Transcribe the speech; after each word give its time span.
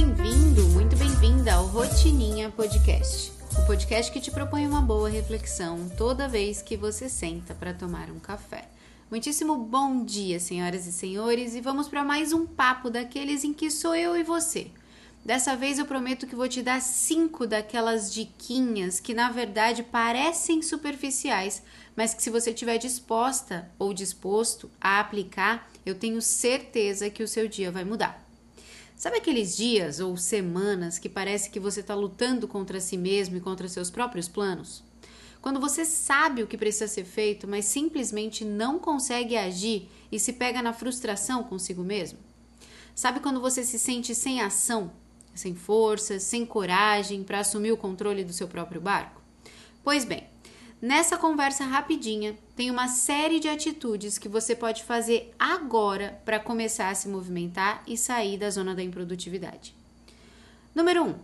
bem-vindo, 0.00 0.62
muito 0.70 0.96
bem-vinda 0.96 1.52
ao 1.52 1.66
Rotininha 1.66 2.48
Podcast. 2.48 3.32
O 3.58 3.66
podcast 3.66 4.10
que 4.10 4.18
te 4.18 4.30
propõe 4.30 4.66
uma 4.66 4.80
boa 4.80 5.10
reflexão 5.10 5.90
toda 5.94 6.26
vez 6.26 6.62
que 6.62 6.74
você 6.74 7.06
senta 7.06 7.54
para 7.54 7.74
tomar 7.74 8.10
um 8.10 8.18
café. 8.18 8.66
Muitíssimo 9.10 9.58
bom 9.58 10.02
dia, 10.02 10.40
senhoras 10.40 10.86
e 10.86 10.92
senhores, 10.92 11.54
e 11.54 11.60
vamos 11.60 11.86
para 11.86 12.02
mais 12.02 12.32
um 12.32 12.46
papo 12.46 12.88
daqueles 12.88 13.44
em 13.44 13.52
que 13.52 13.70
sou 13.70 13.94
eu 13.94 14.16
e 14.16 14.22
você. 14.22 14.70
Dessa 15.22 15.54
vez 15.54 15.78
eu 15.78 15.84
prometo 15.84 16.26
que 16.26 16.34
vou 16.34 16.48
te 16.48 16.62
dar 16.62 16.80
cinco 16.80 17.46
daquelas 17.46 18.10
diquinhas 18.10 19.00
que 19.00 19.12
na 19.12 19.30
verdade 19.30 19.82
parecem 19.82 20.62
superficiais, 20.62 21.62
mas 21.94 22.14
que 22.14 22.22
se 22.22 22.30
você 22.30 22.52
estiver 22.52 22.78
disposta 22.78 23.70
ou 23.78 23.92
disposto 23.92 24.70
a 24.80 24.98
aplicar, 24.98 25.70
eu 25.84 25.94
tenho 25.94 26.22
certeza 26.22 27.10
que 27.10 27.22
o 27.22 27.28
seu 27.28 27.46
dia 27.46 27.70
vai 27.70 27.84
mudar. 27.84 28.29
Sabe 29.00 29.16
aqueles 29.16 29.56
dias 29.56 29.98
ou 29.98 30.14
semanas 30.14 30.98
que 30.98 31.08
parece 31.08 31.48
que 31.48 31.58
você 31.58 31.80
está 31.80 31.94
lutando 31.94 32.46
contra 32.46 32.78
si 32.80 32.98
mesmo 32.98 33.34
e 33.34 33.40
contra 33.40 33.66
seus 33.66 33.88
próprios 33.88 34.28
planos? 34.28 34.84
Quando 35.40 35.58
você 35.58 35.86
sabe 35.86 36.42
o 36.42 36.46
que 36.46 36.58
precisa 36.58 36.86
ser 36.86 37.06
feito, 37.06 37.48
mas 37.48 37.64
simplesmente 37.64 38.44
não 38.44 38.78
consegue 38.78 39.38
agir 39.38 39.88
e 40.12 40.20
se 40.20 40.34
pega 40.34 40.60
na 40.60 40.74
frustração 40.74 41.42
consigo 41.42 41.82
mesmo? 41.82 42.18
Sabe 42.94 43.20
quando 43.20 43.40
você 43.40 43.64
se 43.64 43.78
sente 43.78 44.14
sem 44.14 44.42
ação, 44.42 44.92
sem 45.34 45.54
força, 45.54 46.20
sem 46.20 46.44
coragem 46.44 47.24
para 47.24 47.40
assumir 47.40 47.72
o 47.72 47.78
controle 47.78 48.22
do 48.22 48.34
seu 48.34 48.48
próprio 48.48 48.82
barco? 48.82 49.22
Pois 49.82 50.04
bem, 50.04 50.26
Nessa 50.82 51.18
conversa 51.18 51.62
rapidinha, 51.64 52.38
tem 52.60 52.70
uma 52.70 52.88
série 52.88 53.40
de 53.40 53.48
atitudes 53.48 54.18
que 54.18 54.28
você 54.28 54.54
pode 54.54 54.84
fazer 54.84 55.34
agora 55.38 56.20
para 56.26 56.38
começar 56.38 56.90
a 56.90 56.94
se 56.94 57.08
movimentar 57.08 57.82
e 57.86 57.96
sair 57.96 58.36
da 58.36 58.50
zona 58.50 58.74
da 58.74 58.82
improdutividade. 58.82 59.74
Número 60.74 61.04
1. 61.04 61.08
Um, 61.08 61.14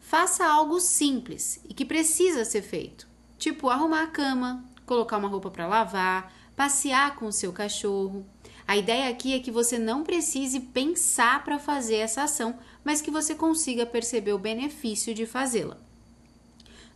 faça 0.00 0.44
algo 0.44 0.80
simples 0.80 1.60
e 1.68 1.72
que 1.72 1.84
precisa 1.84 2.44
ser 2.44 2.62
feito, 2.62 3.06
tipo 3.38 3.70
arrumar 3.70 4.02
a 4.02 4.06
cama, 4.08 4.64
colocar 4.84 5.18
uma 5.18 5.28
roupa 5.28 5.48
para 5.48 5.68
lavar, 5.68 6.32
passear 6.56 7.14
com 7.14 7.26
o 7.26 7.32
seu 7.32 7.52
cachorro. 7.52 8.26
A 8.66 8.76
ideia 8.76 9.10
aqui 9.10 9.32
é 9.32 9.38
que 9.38 9.52
você 9.52 9.78
não 9.78 10.02
precise 10.02 10.58
pensar 10.58 11.44
para 11.44 11.60
fazer 11.60 11.98
essa 11.98 12.24
ação, 12.24 12.58
mas 12.82 13.00
que 13.00 13.12
você 13.12 13.36
consiga 13.36 13.86
perceber 13.86 14.32
o 14.32 14.38
benefício 14.40 15.14
de 15.14 15.24
fazê-la. 15.24 15.76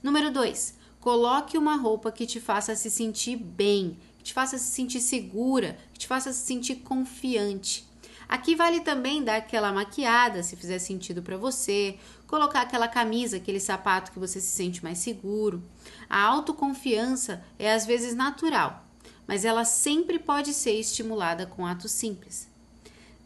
Número 0.02 0.32
2 0.32 0.82
Coloque 1.05 1.58
uma 1.58 1.77
roupa 1.77 2.10
que 2.10 2.24
te 2.24 2.41
faça 2.41 2.74
se 2.74 2.91
sentir 2.91 3.36
bem, 3.36 3.98
que 4.16 4.24
te 4.24 4.33
faça 4.33 4.56
se 4.56 4.70
sentir 4.70 5.00
segura, 5.00 5.77
que 5.92 5.98
te 5.98 6.06
faça 6.06 6.33
se 6.33 6.47
sentir 6.47 6.77
confiante. 6.77 7.86
Aqui 8.27 8.55
vale 8.56 8.80
também 8.80 9.22
dar 9.22 9.36
aquela 9.36 9.70
maquiada, 9.70 10.42
se 10.42 10.56
fizer 10.56 10.78
sentido 10.78 11.22
para 11.22 11.36
você, 11.36 11.98
colocar 12.27 12.62
aquela 12.62 12.88
camisa, 12.88 13.36
aquele 13.36 13.60
sapato 13.60 14.12
que 14.12 14.19
você 14.19 14.41
se 14.41 14.56
sente 14.56 14.82
mais 14.82 14.97
seguro. 14.97 15.62
A 16.08 16.22
autoconfiança 16.22 17.44
é 17.58 17.70
às 17.70 17.84
vezes 17.84 18.14
natural, 18.14 18.82
mas 19.27 19.44
ela 19.44 19.66
sempre 19.66 20.19
pode 20.19 20.55
ser 20.55 20.72
estimulada 20.72 21.44
com 21.44 21.66
atos 21.66 21.92
simples. 21.92 22.48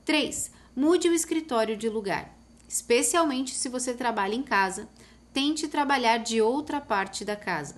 3. 0.05 0.51
Mude 0.75 1.09
o 1.09 1.15
escritório 1.15 1.77
de 1.77 1.89
lugar, 1.89 2.37
especialmente 2.69 3.55
se 3.55 3.69
você 3.69 3.95
trabalha 3.95 4.35
em 4.35 4.43
casa 4.43 4.89
tente 5.39 5.69
trabalhar 5.69 6.17
de 6.19 6.43
outra 6.43 6.81
parte 6.81 7.25
da 7.25 7.37
casa. 7.37 7.77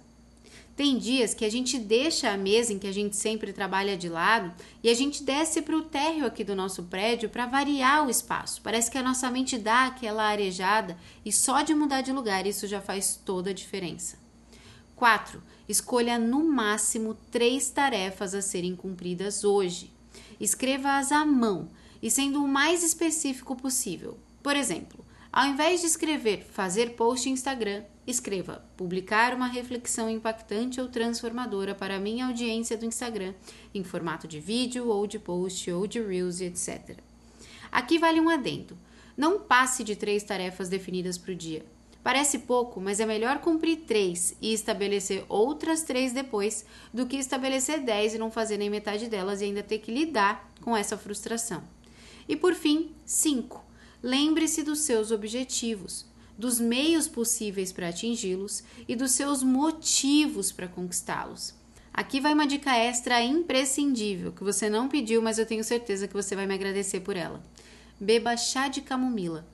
Tem 0.75 0.97
dias 0.97 1.35
que 1.35 1.45
a 1.45 1.51
gente 1.51 1.79
deixa 1.79 2.31
a 2.31 2.39
mesa 2.39 2.73
em 2.73 2.79
que 2.79 2.87
a 2.87 2.93
gente 2.93 3.15
sempre 3.15 3.53
trabalha 3.53 3.99
de 3.99 4.09
lado 4.09 4.51
e 4.83 4.89
a 4.89 4.95
gente 4.95 5.23
desce 5.23 5.61
para 5.61 5.77
o 5.77 5.83
térreo 5.83 6.25
aqui 6.25 6.43
do 6.43 6.57
nosso 6.57 6.85
prédio 6.85 7.29
para 7.29 7.45
variar 7.45 8.07
o 8.07 8.09
espaço. 8.09 8.63
Parece 8.63 8.91
que 8.91 8.97
a 8.97 9.03
nossa 9.03 9.31
mente 9.31 9.59
dá 9.59 9.85
aquela 9.85 10.23
arejada 10.23 10.97
e 11.23 11.31
só 11.31 11.61
de 11.61 11.75
mudar 11.75 12.01
de 12.01 12.13
lugar 12.13 12.47
isso 12.47 12.67
já 12.67 12.81
faz 12.81 13.21
toda 13.27 13.51
a 13.51 13.55
diferença. 13.55 14.17
4. 14.97 15.43
Escolha 15.69 16.19
no 16.19 16.43
máximo 16.43 17.15
três 17.31 17.69
tarefas 17.69 18.35
a 18.35 18.41
serem 18.41 18.75
cumpridas 18.75 19.45
hoje. 19.45 19.93
Escreva-as 20.41 21.13
à 21.13 21.27
mão 21.27 21.69
e 22.03 22.11
sendo 22.11 22.43
o 22.43 22.49
mais 22.49 22.83
específico 22.83 23.55
possível. 23.55 24.17
Por 24.43 24.57
exemplo, 24.57 25.05
ao 25.33 25.47
invés 25.47 25.81
de 25.81 25.87
escrever 25.87 26.43
fazer 26.43 26.97
post 26.97 27.31
Instagram, 27.31 27.85
escreva 28.05 28.65
publicar 28.77 29.33
uma 29.33 29.47
reflexão 29.47 30.11
impactante 30.11 30.81
ou 30.81 30.89
transformadora 30.89 31.73
para 31.73 31.97
a 31.97 32.01
minha 32.01 32.27
audiência 32.27 32.77
do 32.77 32.85
Instagram, 32.85 33.33
em 33.73 33.85
formato 33.85 34.27
de 34.27 34.41
vídeo 34.41 34.89
ou 34.89 35.07
de 35.07 35.21
post 35.21 35.71
ou 35.71 35.87
de 35.87 36.03
reels, 36.03 36.41
etc. 36.41 36.99
Aqui 37.71 37.97
vale 37.97 38.21
um 38.21 38.29
adendo. 38.29 38.77
Não 39.17 39.39
passe 39.39 39.85
de 39.85 39.95
três 39.95 40.25
tarefas 40.25 40.69
definidas 40.69 41.17
para 41.17 41.31
o 41.31 41.37
dia. 41.37 41.65
Parece 42.03 42.41
pouco, 42.41 42.81
mas 42.81 42.99
é 42.99 43.07
melhor 43.07 43.39
cumprir 43.39 43.83
três 43.87 44.35
e 44.41 44.53
estabelecer 44.53 45.25
outras 45.29 45.83
três 45.83 46.13
depois 46.13 46.65
do 46.93 47.07
que 47.07 47.17
estabelecer 47.17 47.85
dez 47.85 48.15
e 48.15 48.19
não 48.19 48.33
fazer 48.33 48.57
nem 48.57 48.69
metade 48.71 49.07
delas 49.07 49.41
e 49.41 49.45
ainda 49.45 49.63
ter 49.63 49.79
que 49.79 49.93
lidar 49.93 50.51
com 50.61 50.77
essa 50.77 50.99
frustração. 50.99 51.63
E 52.29 52.35
por 52.35 52.55
fim, 52.55 52.91
cinco 53.05 53.70
Lembre-se 54.03 54.63
dos 54.63 54.81
seus 54.81 55.11
objetivos, 55.11 56.07
dos 56.39 56.59
meios 56.59 57.07
possíveis 57.07 57.71
para 57.71 57.89
atingi-los 57.89 58.65
e 58.89 58.97
dos 58.97 59.13
seus 59.13 59.43
motivos 59.43 60.51
para 60.51 60.69
conquistá-los. 60.69 61.55
Aqui 61.93 62.21
vai 62.21 62.33
uma 62.33 62.47
dica 62.47 62.75
extra 62.77 63.23
imprescindível 63.23 64.33
que 64.33 64.45
você 64.45 64.71
não 64.71 64.89
pediu, 64.89 65.21
mas 65.21 65.39
eu 65.39 65.45
tenho 65.45 65.63
certeza 65.63 66.09
que 66.09 66.15
você 66.15 66.35
vai 66.35 66.47
me 66.47 66.55
agradecer 66.55 67.01
por 67.01 67.17
ela. 67.17 67.43
Beba 68.01 68.37
chá 68.37 68.69
de 68.69 68.81
camomila. 68.81 69.47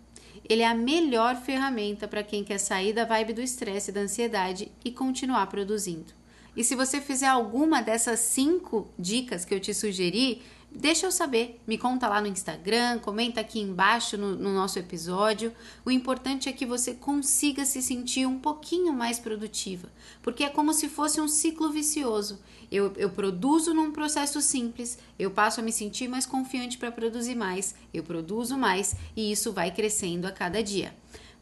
Ele 0.49 0.63
é 0.63 0.67
a 0.69 0.75
melhor 0.75 1.35
ferramenta 1.35 2.07
para 2.07 2.23
quem 2.23 2.45
quer 2.45 2.59
sair 2.59 2.93
da 2.93 3.05
vibe 3.05 3.33
do 3.33 3.41
estresse 3.41 3.91
e 3.91 3.95
da 3.95 4.03
ansiedade 4.03 4.71
e 4.85 4.93
continuar 4.93 5.47
produzindo. 5.49 6.15
E 6.57 6.63
se 6.63 6.77
você 6.77 7.01
fizer 7.01 7.27
alguma 7.27 7.83
dessas 7.83 8.21
cinco 8.21 8.89
dicas 8.97 9.45
que 9.45 9.55
eu 9.55 9.61
te 9.61 9.75
sugeri, 9.75 10.41
Deixa 10.71 11.07
eu 11.07 11.13
saber, 11.13 11.61
me 11.67 11.79
conta 11.79 12.07
lá 12.07 12.21
no 12.21 12.27
Instagram, 12.27 12.99
comenta 12.99 13.41
aqui 13.41 13.61
embaixo 13.61 14.19
no, 14.19 14.37
no, 14.37 14.53
nosso 14.53 14.79
episódio. 14.79 15.53
O 15.85 15.91
importante 15.91 16.49
é 16.49 16.53
que 16.53 16.67
você 16.67 16.93
consiga 16.93 17.65
se 17.65 17.81
sentir 17.81 18.27
um 18.27 18.39
pouquinho 18.39 18.93
mais 18.93 19.19
produtiva, 19.19 19.89
porque 20.23 20.45
é 20.45 20.51
como 20.51 20.75
se 20.75 20.89
fosse 20.89 21.21
um 21.21 21.29
ciclo 21.29 21.71
vicioso. 21.71 22.39
Eu, 22.71 22.93
eu 22.97 23.09
produzo 23.09 23.73
num 23.73 23.91
processo 23.91 24.43
simples, 24.43 24.99
eu 25.19 25.31
passo 25.31 25.61
a 25.61 25.63
me 25.63 25.73
sentir 25.73 26.09
mais 26.09 26.27
confiante 26.27 26.77
para 26.77 26.93
produzir 26.93 27.35
mais, 27.35 27.75
eu 27.95 28.03
produzo 28.03 28.59
mais 28.59 28.95
e 29.17 29.33
isso 29.33 29.53
vai 29.53 29.71
crescendo 29.71 30.27
a 30.27 30.33
cada 30.33 30.63
dia. 30.63 30.95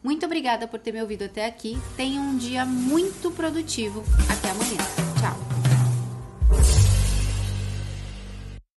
Muito 0.05 0.27
obrigada 0.27 0.69
por 0.69 0.79
ter 0.79 0.93
me 0.93 1.01
ouvido 1.01 1.25
até 1.25 1.47
aqui. 1.47 1.79
Tenha 1.97 2.21
um 2.21 2.37
dia 2.37 2.67
muito 2.67 3.31
produtivo. 3.31 4.05
Até 4.31 4.51
amanhã. 4.51 4.77
Tchau. 5.19 5.54